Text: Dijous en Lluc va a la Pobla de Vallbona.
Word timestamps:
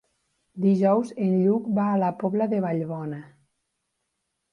Dijous 0.61 1.11
en 1.25 1.35
Lluc 1.41 1.67
va 1.79 1.85
a 1.89 1.99
la 2.05 2.09
Pobla 2.23 2.47
de 2.55 2.63
Vallbona. 2.65 3.21